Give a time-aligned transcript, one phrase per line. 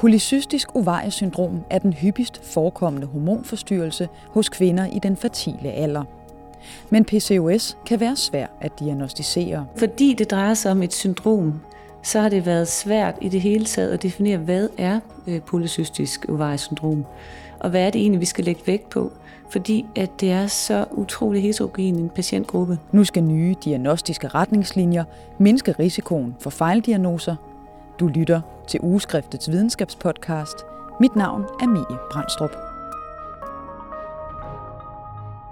[0.00, 6.04] Polycystisk ovariesyndrom er den hyppigst forekommende hormonforstyrrelse hos kvinder i den fertile alder.
[6.90, 9.66] Men PCOS kan være svær at diagnostisere.
[9.76, 11.60] Fordi det drejer sig om et syndrom,
[12.02, 16.26] så har det været svært i det hele taget at definere, hvad er øh, polycystisk
[16.28, 17.04] ovariesyndrom,
[17.58, 19.12] og hvad er det egentlig, vi skal lægge vægt på,
[19.50, 22.78] fordi at det er så utrolig heterogen en patientgruppe.
[22.92, 25.04] Nu skal nye diagnostiske retningslinjer
[25.38, 27.36] mindske risikoen for fejldiagnoser.
[28.00, 30.56] Du lytter til Ugeskriftets videnskabspodcast.
[31.00, 32.50] Mit navn er Mie Brandstrup.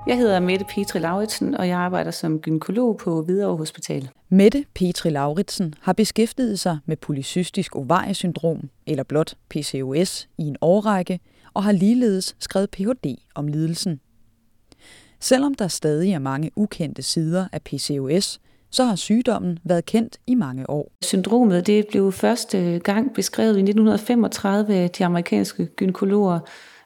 [0.06, 4.10] Jeg hedder Mette Petri Lauritsen, og jeg arbejder som gynekolog på Hvidovre Hospital.
[4.28, 11.20] Mette Petri Lauritsen har beskæftiget sig med polycystisk ovariesyndrom, eller blot PCOS, i en årrække,
[11.54, 13.16] og har ligeledes skrevet Ph.D.
[13.34, 14.00] om lidelsen.
[15.20, 18.40] Selvom der stadig er mange ukendte sider af PCOS,
[18.70, 20.92] så har sygdommen været kendt i mange år.
[21.02, 26.38] Syndromet det blev første gang beskrevet i 1935 af de amerikanske gynekologer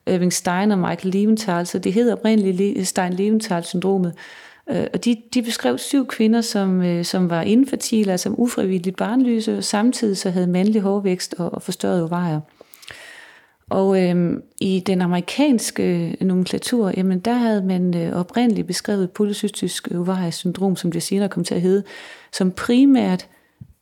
[0.07, 4.15] Irving Stein og Michael Leventhal, så det hedder oprindeligt Stein-Leventhal-syndromet.
[4.71, 9.57] Øh, og de, de beskrev syv kvinder, som, øh, som var infertile, altså ufrivilligt barnløse,
[9.57, 12.41] og samtidig så havde mandlig hårvækst og, og forstørret ovarier.
[13.73, 19.89] Og øhm, i den amerikanske øh, nomenklatur, jamen der havde man øh, oprindeligt beskrevet polycystisk
[19.95, 21.83] ovariesyndrom, som det senere kom til at hedde,
[22.33, 23.29] som primært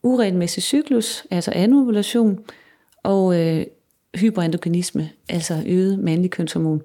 [0.02, 2.38] uregelmæssig cyklus, altså anovulation,
[3.02, 3.66] og øh,
[4.14, 6.82] hyperendogenisme, altså øget mandlig kønshormon.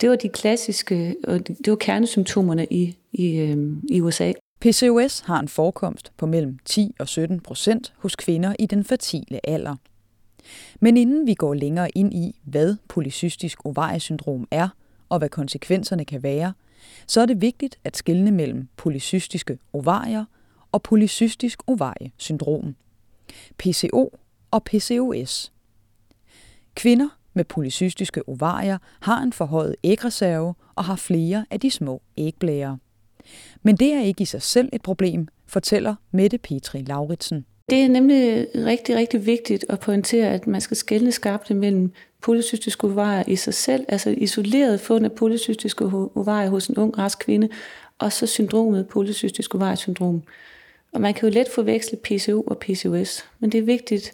[0.00, 3.56] Det var de klassiske, og det var kernesymptomerne i, i, øh,
[3.90, 4.32] i USA.
[4.60, 9.48] PCOS har en forekomst på mellem 10 og 17 procent hos kvinder i den fertile
[9.48, 9.76] alder.
[10.80, 14.68] Men inden vi går længere ind i, hvad polycystisk ovariesyndrom er,
[15.08, 16.52] og hvad konsekvenserne kan være,
[17.06, 20.24] så er det vigtigt at skelne mellem polycystiske ovarier
[20.72, 22.76] og polycystisk ovariesyndrom.
[23.58, 24.18] PCO
[24.50, 25.52] og PCOS.
[26.74, 32.78] Kvinder med polycystiske ovarier har en forhøjet ægreserve og har flere af de små ægblære.
[33.62, 37.46] Men det er ikke i sig selv et problem, fortæller Mette Petri Lauritsen.
[37.70, 42.86] Det er nemlig rigtig, rigtig vigtigt at pointere, at man skal skelne skarpt mellem polycystiske
[42.86, 45.84] ovarier i sig selv, altså isoleret fund af polycystiske
[46.14, 47.48] ovarier hos en ung, rask kvinde,
[47.98, 50.22] og så syndromet polycystisk ovariesyndrom.
[50.92, 54.12] Og man kan jo let forveksle PCO og PCOS, men det er vigtigt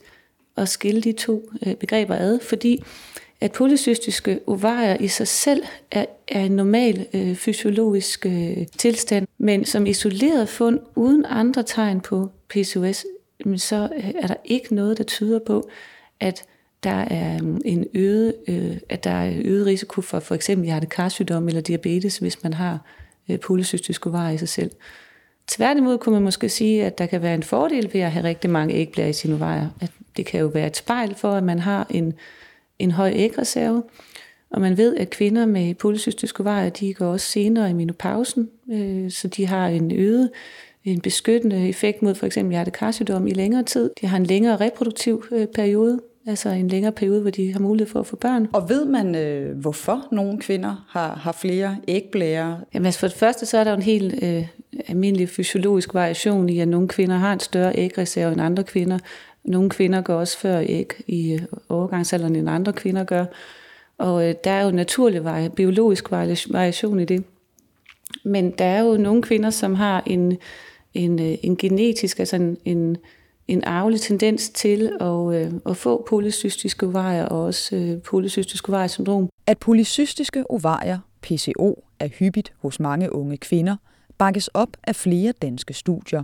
[0.57, 2.83] at skille de to øh, begreber ad, fordi
[3.41, 9.65] at polycystiske ovarier i sig selv er, er en normal øh, fysiologisk øh, tilstand, men
[9.65, 13.05] som isoleret fund uden andre tegn på PCOS
[13.57, 15.71] så øh, er der ikke noget, der tyder på,
[16.21, 16.45] at
[16.83, 21.49] der er øh, en øget, øh, at der er øget risiko for for eksempel hjertekarsygdom
[21.49, 22.79] eller diabetes, hvis man har
[23.29, 24.71] øh, polycystisk ovar i sig selv.
[25.47, 28.51] Tværtimod kunne man måske sige, at der kan være en fordel ved at have rigtig
[28.51, 29.69] mange ægblære i sine ovarier.
[29.81, 32.15] At det kan jo være et spejl for, at man har en,
[32.79, 33.83] en høj ægreserve,
[34.51, 39.11] og man ved, at kvinder med polycystisk ovarier, de går også senere i menopausen, øh,
[39.11, 40.31] så de har en øget
[40.85, 43.91] en beskyttende effekt mod for eksempel hjertekarsygdom i længere tid.
[44.01, 47.93] De har en længere reproduktiv øh, periode, altså en længere periode, hvor de har mulighed
[47.93, 48.49] for at få børn.
[48.53, 52.61] Og ved man, øh, hvorfor nogle kvinder har, har flere ægblære?
[52.75, 54.47] Jamen altså for det første, så er der en helt øh,
[54.89, 58.99] almindelig fysiologisk variation i, at nogle kvinder har en større ægreserve end andre kvinder.
[59.45, 63.25] Nogle kvinder går også før æg i øh, overgangsalderen, end andre kvinder gør.
[63.99, 67.25] Og øh, der er jo naturlig biologisk variation i det.
[68.25, 70.39] Men der er jo nogle kvinder, som har en
[70.95, 72.97] en, øh, en genetisk, altså en, en,
[73.49, 79.29] en arvelig tendens til at, øh, at få polycystiske ovarier og også øh, polycystisk ovariesyndrom.
[79.47, 83.77] At polycystiske ovarier, PCO, er hyppigt hos mange unge kvinder,
[84.19, 86.23] bakkes op af flere danske studier.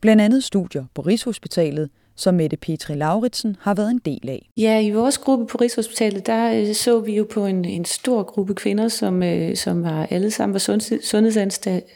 [0.00, 4.50] Blandt andet studier på Rigshospitalet, som Mette Petri Lauritsen har været en del af.
[4.56, 8.22] Ja, i vores gruppe på Rigshospitalet, der øh, så vi jo på en, en stor
[8.22, 11.08] gruppe kvinder, som, øh, som var alle sammen var sundheds,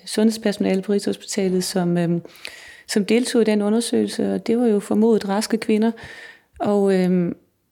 [0.07, 2.21] sundhedspersonale på Rigshospitalet, som, øh,
[2.89, 5.91] som deltog i den undersøgelse, og det var jo formodet raske kvinder.
[6.61, 6.93] Og,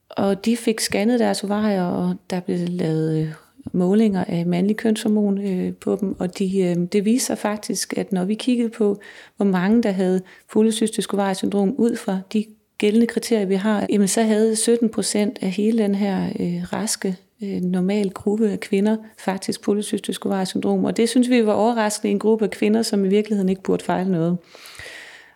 [0.09, 3.35] og de fik scannet deres ovarier, og der blev lavet
[3.71, 8.11] målinger af mandlig kønshormon øh, på dem, og de, øh, det viser sig faktisk, at
[8.11, 8.99] når vi kiggede på,
[9.37, 10.21] hvor mange der havde
[10.51, 12.45] polycystisk ovariesyndrom ud fra de
[12.77, 17.15] gældende kriterier, vi har, jamen så havde 17 procent af hele den her øh, raske
[17.43, 22.19] øh, normal gruppe af kvinder faktisk polycystisk ovariesyndrom, og det synes vi var overraskende en
[22.19, 24.37] gruppe af kvinder, som i virkeligheden ikke burde fejle noget.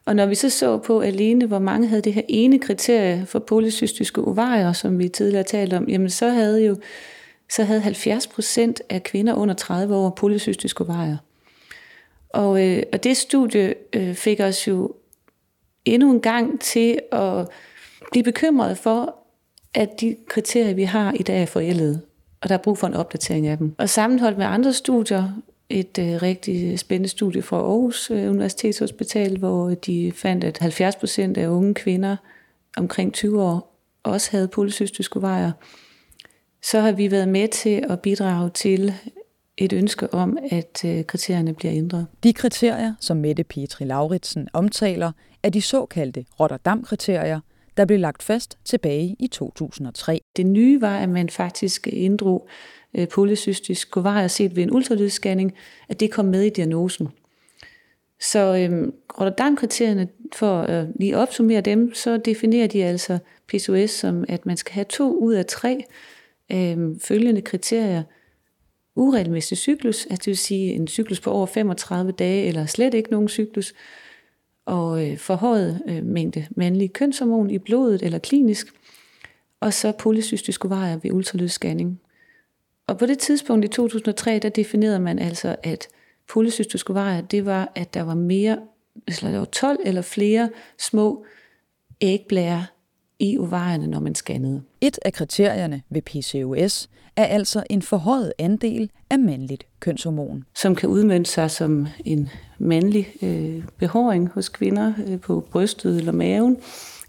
[0.05, 3.39] Og når vi så så på alene, hvor mange havde det her ene kriterie for
[3.39, 6.75] polycystiske ovarier, som vi tidligere talte om, jamen så havde jo
[7.49, 11.17] så havde 70 procent af kvinder under 30 år polycystisk ovarier.
[12.29, 14.93] Og, øh, og det studie øh, fik os jo
[15.85, 17.47] endnu en gang til at
[18.11, 19.15] blive bekymret for,
[19.73, 22.01] at de kriterier, vi har i dag, er forældede,
[22.41, 23.75] og der er brug for en opdatering af dem.
[23.77, 25.29] Og sammenholdt med andre studier,
[25.69, 31.37] et øh, rigtig spændende studie fra Aarhus øh, Universitetshospital, hvor de fandt, at 70 procent
[31.37, 32.15] af unge kvinder
[32.77, 35.51] omkring 20 år også havde polycystisk ovarier
[36.61, 38.93] så har vi været med til at bidrage til
[39.57, 42.07] et ønske om, at øh, kriterierne bliver ændret.
[42.23, 45.11] De kriterier, som Mette Petri Lauritsen omtaler,
[45.43, 47.39] er de såkaldte Rotterdam-kriterier,
[47.77, 50.21] der blev lagt fast tilbage i 2003.
[50.37, 52.47] Det nye var, at man faktisk inddrog
[52.93, 55.53] øh, polycystisk ovarie set ved en ultralydsscanning,
[55.89, 57.07] at det kom med i diagnosen.
[58.19, 63.17] Så øhm, Rotterdam-kriterierne, for at øh, lige opsummere dem, så definerer de altså
[63.47, 65.85] PCOS som, at man skal have to ud af tre
[66.51, 68.03] øh, følgende kriterier.
[68.95, 73.11] Uregelmæssig cyklus, altså det vil sige en cyklus på over 35 dage, eller slet ikke
[73.11, 73.73] nogen cyklus,
[74.65, 78.67] og øh, forhøjet øh, mængde mandlig kønshormon i blodet eller klinisk,
[79.59, 82.01] og så polycystisk ovarie ved ultralydsscanning.
[82.87, 85.87] Og på det tidspunkt i 2003, der definerede man altså, at
[86.29, 88.59] polycystisk ovarie, det var, at der var mere,
[89.07, 91.25] eller der var 12 eller flere små
[92.01, 92.65] ægblære
[93.19, 94.61] i ovarierne, når man scannede.
[94.81, 100.45] Et af kriterierne ved PCOS er altså en forhøjet andel af mandligt kønshormon.
[100.55, 102.29] Som kan udmønte sig som en
[102.59, 106.57] mandlig øh, behåring hos kvinder øh, på brystet eller maven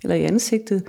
[0.03, 0.83] eller i ansigtet,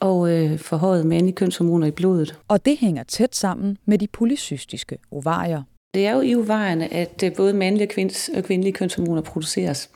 [0.00, 2.38] og øh, forhøjet mandlige kønshormoner i blodet.
[2.48, 5.62] Og det hænger tæt sammen med de polycystiske ovarier.
[5.94, 9.90] Det er jo i ovarierne, at øh, både mandlige og kvindelige kønshormoner produceres.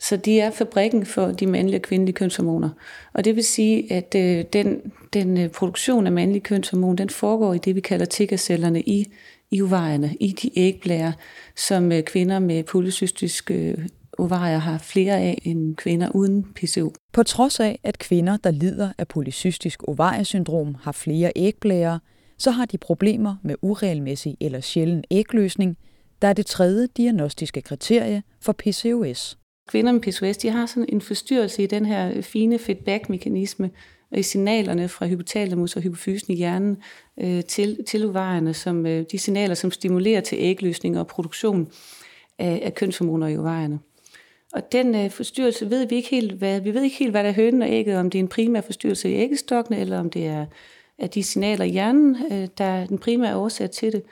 [0.00, 2.70] Så de er fabrikken for de mandlige og kvindelige kønshormoner.
[3.12, 7.54] Og det vil sige, at øh, den, den øh, produktion af mandlige kønshormon, den foregår
[7.54, 9.12] i det, vi kalder tiggercellerne i,
[9.50, 11.12] i ovarierne, i de ægblære,
[11.56, 16.92] som øh, kvinder med polycystiske øh, ovarier har flere af end kvinder uden PCO.
[17.12, 22.00] På trods af, at kvinder, der lider af polycystisk ovariesyndrom, har flere ægblære,
[22.38, 25.76] så har de problemer med uregelmæssig eller sjælden ægløsning,
[26.22, 29.38] der er det tredje diagnostiske kriterie for PCOS.
[29.68, 33.70] Kvinder med PCOS de har sådan en forstyrrelse i den her fine feedback-mekanisme,
[34.16, 36.76] i signalerne fra hypotalamus og hypofysen i hjernen
[37.20, 41.68] øh, til, til ovarierne, som øh, de signaler, som stimulerer til ægløsning og produktion
[42.38, 43.78] af, af kønshormoner i ovarierne.
[44.52, 47.28] Og den øh, forstyrrelse ved vi ikke helt, hvad, vi ved ikke helt, hvad der
[47.28, 50.26] er hønen og ægget, om det er en primær forstyrrelse i æggestokkene, eller om det
[50.26, 50.46] er,
[50.98, 54.02] er de signaler i hjernen, øh, der er den primære årsag til det.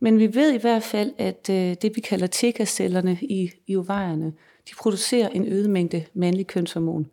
[0.00, 4.32] Men vi ved i hvert fald, at øh, det vi kalder TK-cellerne i, i ovarierne,
[4.70, 7.06] de producerer en øget mængde mandlig kønshormon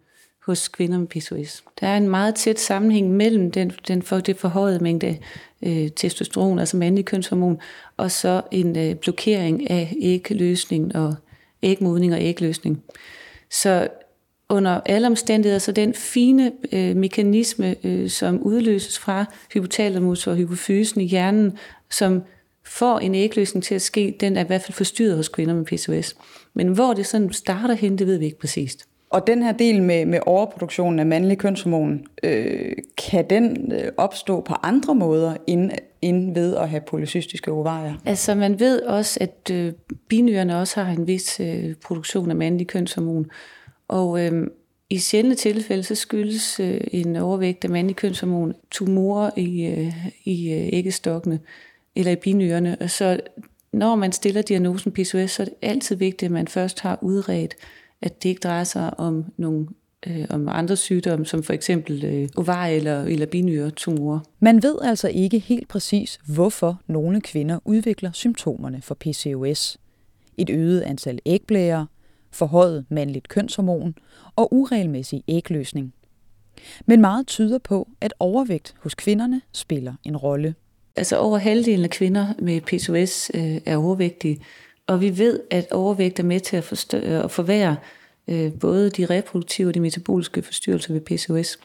[0.45, 1.63] hos kvinder med PCOS.
[1.79, 5.17] Der er en meget tæt sammenhæng mellem den, den for, det forhøjede mængde
[5.61, 7.59] øh, testosteron, altså mandlig kønshormon,
[7.97, 11.15] og så en øh, blokering af ægløsning og
[11.63, 12.83] ægmodning og ægløsning.
[13.51, 13.87] Så
[14.49, 21.01] under alle omstændigheder, så den fine øh, mekanisme, øh, som udløses fra hypotalamus og hypofysen
[21.01, 21.57] i hjernen,
[21.89, 22.23] som
[22.65, 25.65] får en ægløsning til at ske, den er i hvert fald forstyrret hos kvinder med
[25.65, 26.15] PCOS.
[26.53, 28.87] Men hvor det sådan starter hen, det ved vi ikke præcist.
[29.13, 34.41] Og den her del med, med overproduktionen af mandlig kønshormon, øh, kan den øh, opstå
[34.41, 35.71] på andre måder end,
[36.01, 37.93] end ved at have polycystiske ovarier?
[38.05, 39.73] Altså man ved også, at øh,
[40.07, 43.25] binyrerne også har en vis øh, produktion af mandlig kønshormon.
[43.87, 44.47] Og øh,
[44.89, 50.53] i sjældne tilfælde, så skyldes øh, en overvægt af mandlig kønshormon tumorer i, øh, i
[50.53, 51.39] øh, æggestokkene
[51.95, 52.77] eller i binyrerne.
[52.79, 53.19] Og så
[53.73, 57.55] når man stiller diagnosen PCOS, så er det altid vigtigt, at man først har udredt,
[58.01, 59.67] at det ikke drejer sig om nogle
[60.07, 64.19] øh, om andre sygdomme, som for eksempel øh, ovar- eller, eller binyretumorer.
[64.39, 69.77] Man ved altså ikke helt præcis, hvorfor nogle kvinder udvikler symptomerne for PCOS.
[70.37, 71.85] Et øget antal ægblæger,
[72.31, 73.95] forhøjet mandligt kønshormon
[74.35, 75.93] og uregelmæssig ægløsning.
[76.85, 80.55] Men meget tyder på, at overvægt hos kvinderne spiller en rolle.
[80.95, 84.41] Altså over halvdelen af kvinder med PCOS øh, er overvægtige,
[84.87, 87.75] og vi ved, at overvægt er med til at, forstø- øh, at forværre
[88.27, 91.59] øh, både de reproduktive og de metaboliske forstyrrelser ved PCOS.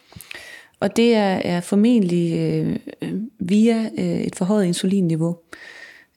[0.79, 5.37] Og det er, er formentlig øh, øh, via øh, et forhøjet insulinniveau.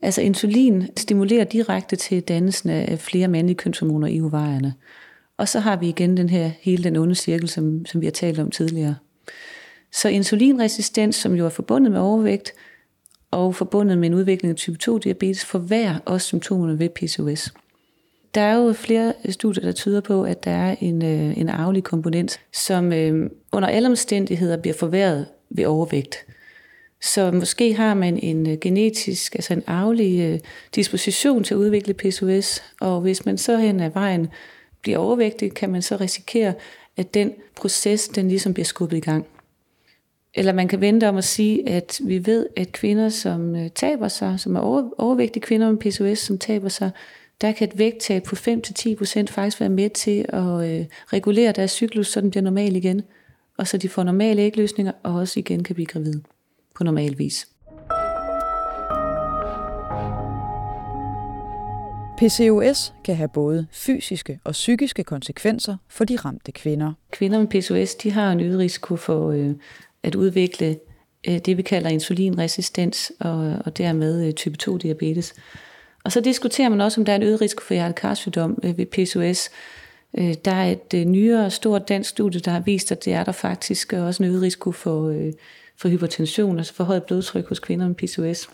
[0.02, 4.74] Altså insulin stimulerer direkte til dannelsen af flere mandlige kønshormoner i ovarierne.
[5.36, 8.10] Og så har vi igen den her hele den onde cirkel, som, som vi har
[8.10, 8.94] talt om tidligere.
[9.92, 12.52] Så insulinresistens, som jo er forbundet med overvægt,
[13.32, 17.52] og forbundet med en udvikling af type 2-diabetes, forværrer også symptomerne ved PCOS.
[18.34, 21.84] Der er jo flere studier, der tyder på, at der er en, øh, en arvelig
[21.84, 26.16] komponent, som øh, under alle omstændigheder bliver forværret ved overvægt.
[27.00, 30.40] Så måske har man en øh, genetisk, altså en arvelig øh,
[30.74, 34.28] disposition til at udvikle PCOS, og hvis man så hen ad vejen
[34.82, 36.54] bliver overvægtig, kan man så risikere,
[36.96, 39.26] at den proces, den ligesom bliver skubbet i gang.
[40.34, 44.08] Eller man kan vente om at sige, at vi ved, at kvinder, som øh, taber
[44.08, 44.60] sig, som er
[44.98, 46.90] overvægtige kvinder med PCOS, som taber sig,
[47.40, 52.08] der kan et vægttab på 5-10% faktisk være med til at øh, regulere deres cyklus,
[52.08, 53.02] så den bliver normal igen.
[53.58, 56.20] Og så de får normale ægløsninger, og også igen kan blive gravid
[56.74, 57.48] på normal vis.
[62.18, 66.92] PCOS kan have både fysiske og psykiske konsekvenser for de ramte kvinder.
[67.10, 69.50] Kvinder med PCOS de har en øget risiko for øh,
[70.02, 70.78] at udvikle
[71.28, 75.34] øh, det, vi kalder insulinresistens og, og dermed øh, type 2-diabetes.
[76.04, 78.86] Og så diskuterer man også, om der er en øget risiko for hjertekarsygdom øh, ved
[78.86, 79.50] PCOS.
[80.18, 83.24] Øh, der er et øh, nyere stort dansk studie, der har vist, at det er
[83.24, 85.32] der faktisk også en øget risiko for, øh,
[85.76, 88.48] for hypertension, altså for højt blodtryk hos kvinder med PCOS.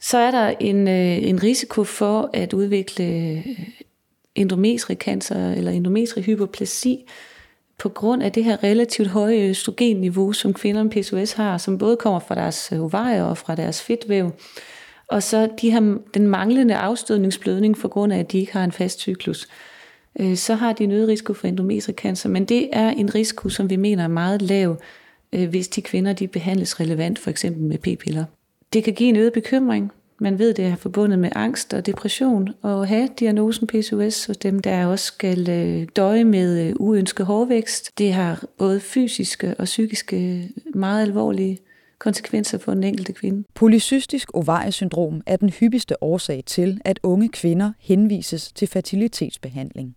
[0.00, 3.46] Så er der en, øh, en risiko for at udvikle øh,
[4.34, 7.04] endometriekancer eller endometriehyperplasi
[7.78, 11.96] på grund af det her relativt høje østrogenniveau, som kvinder med PCOS har, som både
[11.96, 14.30] kommer fra deres øh, ovarier og fra deres fedtvæv.
[15.08, 18.72] Og så de har den manglende afstødningsblødning for grund af, at de ikke har en
[18.72, 19.48] fast cyklus.
[20.20, 23.70] Øh, så har de en øget risiko for endometriekancer, men det er en risiko, som
[23.70, 24.76] vi mener er meget lav,
[25.32, 28.24] øh, hvis de kvinder de behandles relevant, for eksempel med p-piller.
[28.72, 29.92] Det kan give en øget bekymring.
[30.20, 34.58] Man ved, det er forbundet med angst og depression og have diagnosen PCOS hos dem,
[34.58, 37.98] der også skal øh, døje med øh, uønsket hårvækst.
[37.98, 41.58] Det har både fysiske og psykiske øh, meget alvorlige
[41.98, 43.44] konsekvenser for den enkelte kvinde.
[43.54, 49.96] Polycystisk ovariesyndrom er den hyppigste årsag til, at unge kvinder henvises til fertilitetsbehandling.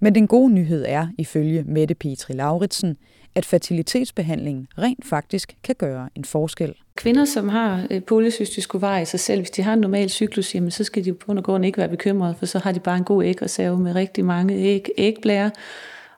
[0.00, 2.96] Men den gode nyhed er, ifølge Mette Petri Lauritsen,
[3.36, 6.74] at fertilitetsbehandlingen rent faktisk kan gøre en forskel.
[6.94, 10.54] Kvinder, som har øh, polycystisk ovar i sig selv, hvis de har en normal cyklus,
[10.54, 12.80] jamen, så skal de på grund af grund ikke være bekymrede, for så har de
[12.80, 15.50] bare en god ægreserve med rigtig mange æg, ægblære,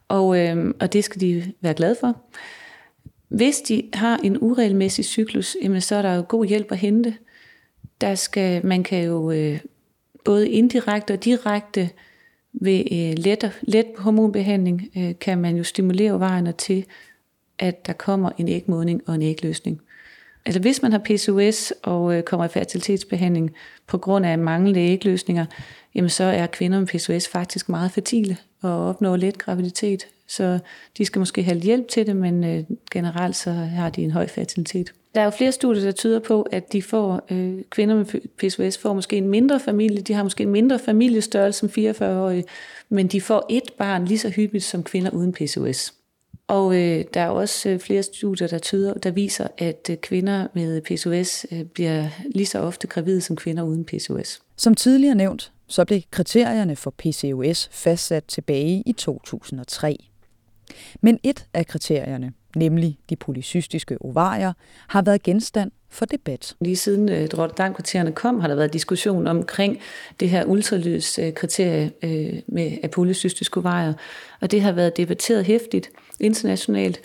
[0.08, 2.20] og, øh, og det skal de være glade for.
[3.28, 7.14] Hvis de har en uregelmæssig cyklus, jamen, så er der jo god hjælp at hente.
[8.00, 9.60] Der skal, man kan jo øh,
[10.24, 11.90] både indirekte og direkte
[12.52, 16.84] ved øh, let, let hormonbehandling, øh, kan man jo stimulere vejene til,
[17.58, 19.80] at der kommer en ægmodning og en ægløsning.
[20.46, 23.50] Altså hvis man har PCOS og øh, kommer i fertilitetsbehandling
[23.86, 25.46] på grund af manglende ægløsninger,
[25.94, 30.06] jamen så er kvinder med PCOS faktisk meget fertile og opnår let graviditet.
[30.28, 30.58] Så
[30.98, 34.26] de skal måske have hjælp til det, men øh, generelt så har de en høj
[34.26, 34.92] fertilitet.
[35.14, 38.04] Der er jo flere studier, der tyder på, at de får, øh, kvinder med
[38.38, 40.00] PCOS får måske en mindre familie.
[40.00, 42.44] De har måske en mindre familiestørrelse som 44-årige,
[42.88, 45.94] men de får et barn lige så hyppigt som kvinder uden PCOS.
[46.48, 50.46] Og øh, der er også øh, flere studier, der, tyder, der viser, at øh, kvinder
[50.54, 54.40] med PCOS øh, bliver lige så ofte gravide som kvinder uden PCOS.
[54.56, 59.96] Som tidligere nævnt, så blev kriterierne for PCOS fastsat tilbage i 2003.
[61.00, 64.52] Men et af kriterierne, nemlig de polycystiske ovarier,
[64.88, 66.56] har været genstand for debat.
[66.60, 69.78] Lige siden øh, Rotterdam-kriterierne kom, har der været diskussion omkring
[70.20, 73.94] det her ultralydskriterie øh, med af polycystiske ovarier,
[74.40, 75.90] og det har været debatteret hæftigt
[76.20, 77.00] internationalt,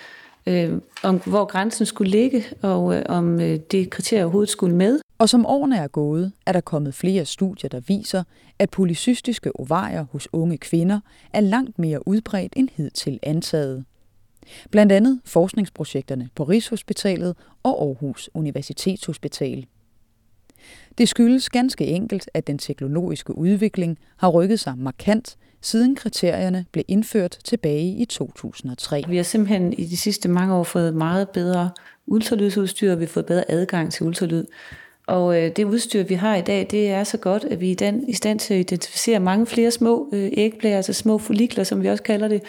[0.47, 0.71] øh,
[1.03, 4.99] om hvor grænsen skulle ligge, og øh, om øh, det kriterie overhovedet skulle med.
[5.17, 8.23] Og som årene er gået, er der kommet flere studier, der viser,
[8.59, 10.99] at polycystiske ovarier hos unge kvinder
[11.33, 13.85] er langt mere udbredt end hidtil antaget.
[14.71, 19.65] Blandt andet forskningsprojekterne på Rigshospitalet og Aarhus Universitetshospital.
[20.97, 26.83] Det skyldes ganske enkelt, at den teknologiske udvikling har rykket sig markant, siden kriterierne blev
[26.87, 29.03] indført tilbage i 2003.
[29.07, 31.69] Vi har simpelthen i de sidste mange år fået meget bedre
[32.07, 34.45] ultralydsudstyr, og vi har fået bedre adgang til ultralyd.
[35.07, 37.75] Og øh, det udstyr, vi har i dag, det er så godt, at vi er
[37.75, 41.83] den, i stand til at identificere mange flere små øh, ægblære, altså små follikler, som
[41.83, 42.41] vi også kalder det,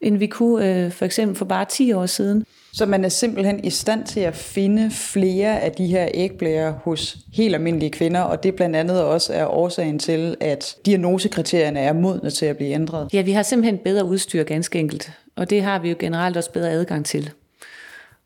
[0.00, 2.44] end vi kunne øh, for eksempel for bare 10 år siden.
[2.72, 7.16] Så man er simpelthen i stand til at finde flere af de her ægblære hos
[7.32, 12.30] helt almindelige kvinder, og det blandt andet også er årsagen til, at diagnosekriterierne er modne
[12.30, 13.08] til at blive ændret.
[13.12, 16.52] Ja, vi har simpelthen bedre udstyr ganske enkelt, og det har vi jo generelt også
[16.52, 17.30] bedre adgang til.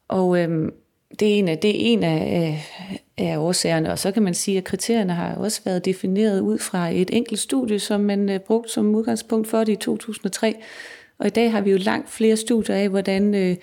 [0.08, 0.72] Og øhm,
[1.20, 2.64] det er en af, det er en af,
[3.18, 6.88] af årsagerne, og så kan man sige, at kriterierne har også været defineret ud fra
[6.88, 10.56] et enkelt studie, som man øh, brugte som udgangspunkt for det i 2003.
[11.20, 13.56] Og i dag har vi jo langt flere studier af, hvordan, øh,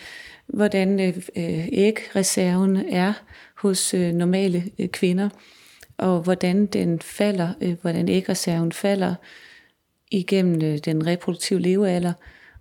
[0.48, 3.14] hvordan øh, øh, ægreserven er
[3.56, 5.30] hos øh, normale øh, kvinder,
[5.98, 9.16] og hvordan den falder, øh, hvordan ægreserven falder
[10.12, 12.14] igennem øh, den reproduktive levealder.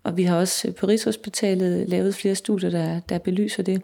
[0.02, 3.82] Og vi har også øh, på Rigshospitalet lavet flere studier, der, der belyser det.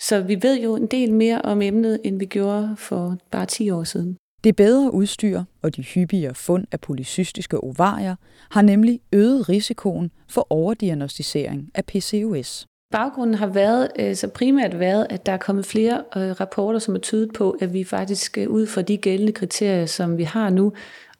[0.00, 3.70] Så vi ved jo en del mere om emnet, end vi gjorde for bare 10
[3.70, 4.16] år siden.
[4.46, 8.16] Det bedre udstyr og de hyppigere fund af polycystiske ovarier
[8.50, 12.66] har nemlig øget risikoen for overdiagnostisering af PCOS.
[12.92, 16.94] Baggrunden har været, øh, så primært været, at der er kommet flere øh, rapporter, som
[16.94, 20.50] er tydet på, at vi faktisk øh, ud fra de gældende kriterier, som vi har
[20.50, 20.72] nu,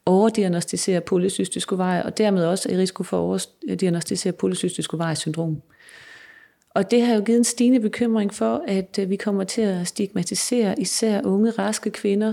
[0.06, 5.62] overdiagnostiserer polycystisk ovarie, og dermed også er i risiko for at overdiagnostisere polycystisk ovarie syndrom.
[6.70, 10.80] Og det har jo givet en stigende bekymring for, at vi kommer til at stigmatisere
[10.80, 12.32] især unge, raske kvinder,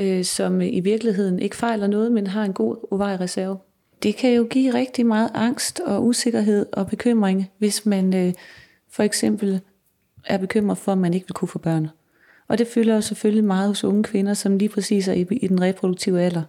[0.00, 3.58] Øh, som i virkeligheden ikke fejler noget, men har en god ovariereserve.
[4.02, 8.32] Det kan jo give rigtig meget angst og usikkerhed og bekymring, hvis man øh,
[8.90, 9.60] for eksempel
[10.26, 11.88] er bekymret for, at man ikke vil kunne få børn.
[12.48, 15.46] Og det fylder jo selvfølgelig meget hos unge kvinder, som lige præcis er i, i
[15.46, 16.42] den reproduktive alder.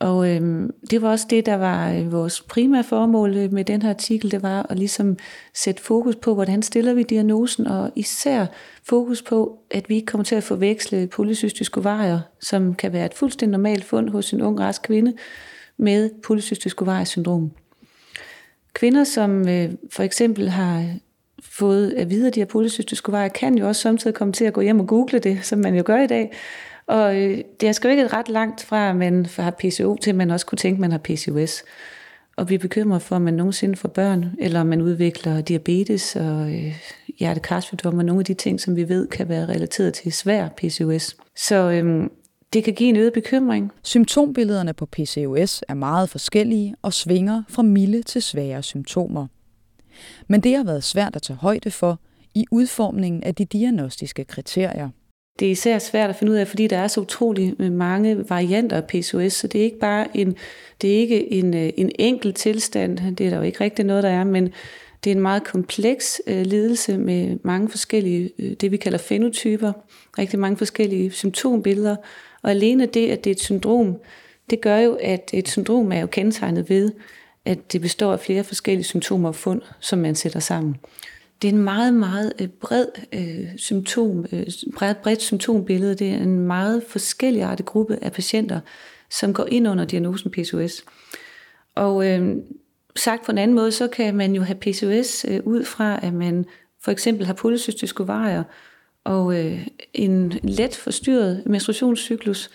[0.00, 3.82] Og øhm, det var også det, der var øh, vores primære formål øh, med den
[3.82, 5.16] her artikel, det var at ligesom
[5.54, 8.46] sætte fokus på, hvordan stiller vi diagnosen, og især
[8.84, 13.14] fokus på, at vi ikke kommer til at forveksle polycystisk ovarier, som kan være et
[13.14, 15.14] fuldstændig normalt fund hos en ung rask kvinde,
[15.76, 17.50] med polycystisk ovariesyndrom.
[18.72, 20.84] Kvinder, som øh, for eksempel har
[21.42, 24.52] fået at vide, at de har polycystisk ovarie, kan jo også samtidig komme til at
[24.52, 26.32] gå hjem og google det, som man jo gør i dag.
[26.90, 30.16] Og øh, det er sgu ikke ret langt fra, at man har PCO, til at
[30.16, 31.62] man også kunne tænke, at man har PCOS.
[32.36, 36.16] Og vi er bekymret for, om man nogensinde får børn, eller om man udvikler diabetes
[36.16, 36.76] og øh,
[37.18, 41.16] hjertekarsygdom, og nogle af de ting, som vi ved kan være relateret til svær PCOS.
[41.36, 42.10] Så øh,
[42.52, 43.72] det kan give en øget bekymring.
[43.82, 49.26] Symptombillederne på PCOS er meget forskellige og svinger fra milde til svære symptomer.
[50.28, 52.00] Men det har været svært at tage højde for
[52.34, 54.88] i udformningen af de diagnostiske kriterier.
[55.40, 58.30] Det er især svært at finde ud af, fordi der er så utrolig øh, mange
[58.30, 60.36] varianter af PCOS, så det er ikke bare en,
[60.82, 64.02] det er ikke en, øh, en enkelt tilstand, det er der jo ikke rigtig noget,
[64.02, 64.52] der er, men
[65.04, 69.72] det er en meget kompleks øh, lidelse med mange forskellige, øh, det vi kalder fenotyper,
[70.18, 71.96] rigtig mange forskellige symptombilleder,
[72.42, 73.96] og alene det, at det er et syndrom,
[74.50, 76.92] det gør jo, at et syndrom er jo kendetegnet ved,
[77.44, 80.76] at det består af flere forskellige symptomer og fund, som man sætter sammen.
[81.42, 85.94] Det er en meget, meget øh, bred øh, symptom, øh, bredt, bredt symptombillede.
[85.94, 88.60] Det er en meget forskelligartet gruppe af patienter,
[89.10, 90.84] som går ind under diagnosen PCOS.
[91.74, 92.36] Og øh,
[92.96, 96.14] sagt på en anden måde, så kan man jo have PCOS øh, ud fra, at
[96.14, 96.44] man
[96.82, 98.42] for eksempel har polycystisk ovarier
[99.04, 102.50] og øh, en let forstyrret menstruationscyklus,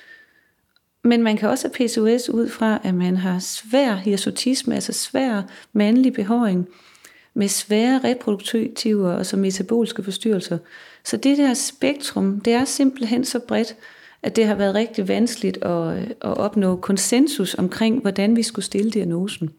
[1.03, 5.41] men man kan også have PCOS ud fra, at man har svær hirsutisme, altså svær
[5.73, 6.67] mandlig behåring,
[7.35, 10.57] med svære reproduktive og så metaboliske forstyrrelser.
[11.03, 13.75] Så det der spektrum, det er simpelthen så bredt,
[14.23, 18.91] at det har været rigtig vanskeligt at, at opnå konsensus omkring, hvordan vi skulle stille
[18.91, 19.49] diagnosen.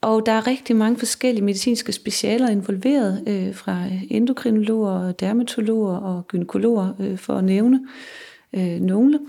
[0.00, 6.94] Og der er rigtig mange forskellige medicinske specialer involveret, øh, fra endokrinologer, dermatologer og gynekologer,
[7.00, 7.80] øh, for at nævne
[8.52, 9.20] øh, nogle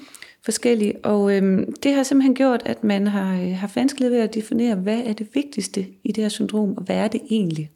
[0.46, 1.06] forskellige.
[1.06, 4.76] Og øhm, det har simpelthen gjort, at man har øh, haft vanskeligt ved at definere,
[4.76, 7.72] hvad er det vigtigste i det her syndrom, og hvad er det egentlig?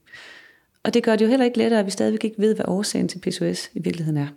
[0.84, 3.08] Og det gør det jo heller ikke lettere, at vi stadigvæk ikke ved, hvad årsagen
[3.08, 4.28] til PCOS i virkeligheden er.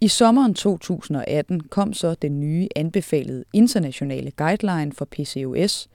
[0.00, 5.88] I sommeren 2018 kom så den nye anbefalede internationale guideline for PCOS,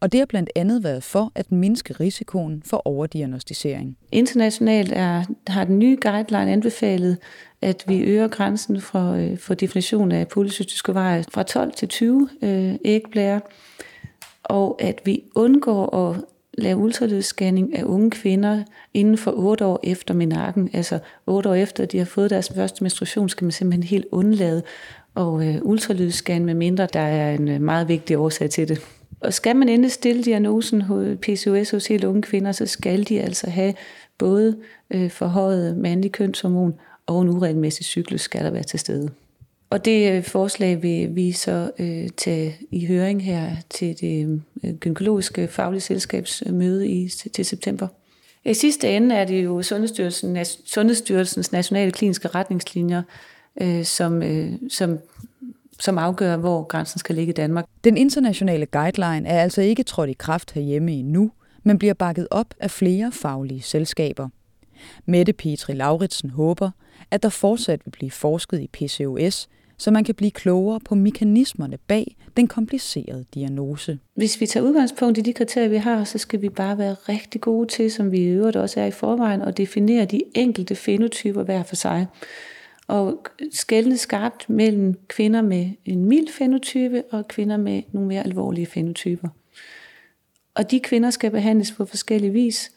[0.00, 3.96] og det har blandt andet været for at mindske risikoen for overdiagnostisering.
[4.12, 7.18] Internationalt er, har den nye guideline anbefalet,
[7.62, 12.28] at vi øger grænsen for, øh, for definition af polycystiske veje fra 12 til 20
[12.42, 13.40] øh, ægblære,
[14.42, 16.24] og at vi undgår at
[16.58, 18.62] lave ultralydsscanning af unge kvinder
[18.94, 20.70] inden for 8 år efter menarken.
[20.72, 24.06] Altså 8 år efter, at de har fået deres første menstruation, skal man simpelthen helt
[24.12, 24.62] undlade
[25.14, 28.99] og øh, ultralydsscan, med mindre der er en øh, meget vigtig årsag til det.
[29.20, 33.20] Og skal man endelig stille diagnosen hos PCOS hos helt unge kvinder, så skal de
[33.20, 33.74] altså have
[34.18, 34.56] både
[34.90, 36.74] øh, forhøjet mandlig kønshormon
[37.06, 39.10] og en uregelmæssig cyklus skal der være til stede.
[39.70, 44.74] Og det øh, forslag vil vi så øh, tage i høring her til det øh,
[44.74, 47.88] gynækologiske faglige selskabsmøde øh, i, til september.
[48.44, 53.02] I sidste ende er det jo Sundhedsstyrelsen, Sundhedsstyrelsens nationale kliniske retningslinjer,
[53.62, 54.98] øh, som, øh, som
[55.80, 57.64] som afgør, hvor grænsen skal ligge i Danmark.
[57.84, 61.30] Den internationale guideline er altså ikke trådt i kraft herhjemme endnu,
[61.62, 64.28] men bliver bakket op af flere faglige selskaber.
[65.06, 66.70] Mette Petri Lauritsen håber,
[67.10, 71.78] at der fortsat vil blive forsket i PCOS, så man kan blive klogere på mekanismerne
[71.86, 73.98] bag den komplicerede diagnose.
[74.14, 77.40] Hvis vi tager udgangspunkt i de kriterier, vi har, så skal vi bare være rigtig
[77.40, 81.42] gode til, som vi i øvrigt også er i forvejen, og definere de enkelte fenotyper
[81.42, 82.06] hver for sig
[82.90, 88.66] og skældne skarpt mellem kvinder med en mild fenotype og kvinder med nogle mere alvorlige
[88.66, 89.28] fenotyper.
[90.54, 92.72] Og de kvinder skal behandles på forskellige vis.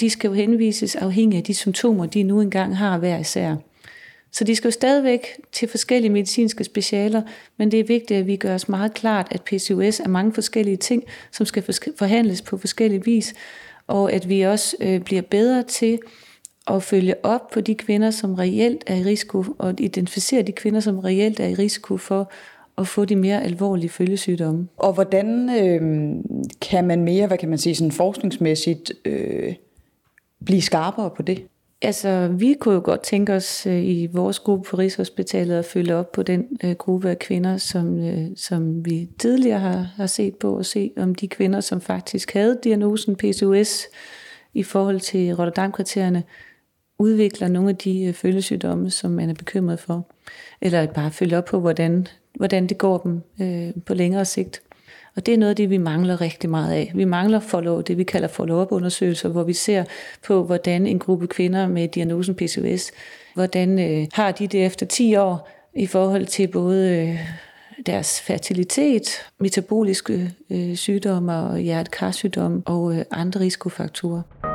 [0.00, 3.56] De skal jo henvises afhængig af de symptomer, de nu engang har hver især.
[4.32, 7.22] Så de skal jo stadigvæk til forskellige medicinske specialer,
[7.56, 10.76] men det er vigtigt, at vi gør os meget klart, at PCOS er mange forskellige
[10.76, 11.64] ting, som skal
[11.98, 13.34] forhandles på forskellige vis,
[13.86, 15.98] og at vi også øh, bliver bedre til
[16.66, 20.80] og følge op på de kvinder, som reelt er i risiko, og identificere de kvinder,
[20.80, 22.30] som reelt er i risiko for
[22.78, 24.68] at få de mere alvorlige følgesygdomme.
[24.76, 26.14] Og hvordan øh,
[26.60, 29.54] kan man mere, hvad kan man sige, sådan forskningsmæssigt øh,
[30.44, 31.46] blive skarpere på det?
[31.82, 35.94] Altså, vi kunne jo godt tænke os øh, i vores gruppe på Rigshospitalet at følge
[35.94, 40.36] op på den øh, gruppe af kvinder, som, øh, som vi tidligere har, har set
[40.36, 43.86] på, og se om de kvinder, som faktisk havde diagnosen PCOS
[44.54, 46.22] i forhold til Rotterdam-kriterierne,
[47.02, 50.06] udvikler nogle af de øh, følgesygdomme, som man er bekymret for.
[50.60, 54.62] Eller bare følge op på, hvordan, hvordan det går dem øh, på længere sigt.
[55.16, 56.92] Og det er noget af det, vi mangler rigtig meget af.
[56.94, 59.84] Vi mangler follow, det, vi kalder follow-up-undersøgelser, hvor vi ser
[60.26, 62.90] på, hvordan en gruppe kvinder med diagnosen PCOS,
[63.34, 67.18] hvordan øh, har de det efter 10 år i forhold til både øh,
[67.86, 69.08] deres fertilitet,
[69.40, 74.51] metaboliske øh, sygdomme og hjertekarsygdomme og øh, andre risikofaktorer.